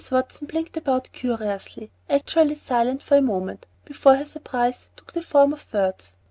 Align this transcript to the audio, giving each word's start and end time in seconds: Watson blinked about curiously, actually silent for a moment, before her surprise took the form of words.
Watson 0.09 0.47
blinked 0.47 0.77
about 0.77 1.11
curiously, 1.13 1.91
actually 2.09 2.55
silent 2.55 3.03
for 3.03 3.17
a 3.17 3.21
moment, 3.21 3.67
before 3.85 4.15
her 4.15 4.25
surprise 4.25 4.89
took 4.95 5.13
the 5.13 5.21
form 5.21 5.53
of 5.53 5.71
words. 5.71 6.17